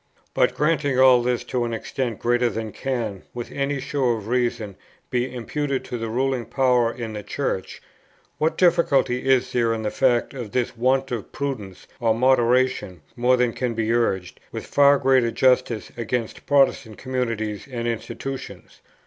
But 0.33 0.55
granting 0.55 0.97
all 0.99 1.21
this 1.21 1.43
to 1.43 1.63
an 1.63 1.75
extent 1.75 2.17
greater 2.17 2.49
than 2.49 2.71
can 2.71 3.21
with 3.35 3.51
any 3.51 3.79
show 3.79 4.13
of 4.13 4.27
reason 4.29 4.75
be 5.11 5.31
imputed 5.31 5.85
to 5.85 5.99
the 5.99 6.09
ruling 6.09 6.47
power 6.47 6.91
in 6.91 7.13
the 7.13 7.21
Church, 7.21 7.83
what 8.39 8.57
difficulty 8.57 9.23
is 9.29 9.51
there 9.53 9.75
in 9.75 9.83
the 9.83 9.91
fact 9.91 10.33
of 10.33 10.53
this 10.53 10.75
want 10.75 11.11
of 11.11 11.31
prudence 11.31 11.85
or 11.99 12.15
moderation 12.15 13.01
more 13.15 13.37
than 13.37 13.53
can 13.53 13.75
be 13.75 13.93
urged, 13.93 14.39
with 14.51 14.65
far 14.65 14.97
greater 14.97 15.29
justice, 15.29 15.91
against 15.95 16.47
Protestant 16.47 16.97
communities 16.97 17.67
and 17.71 17.87
institutions? 17.87 18.81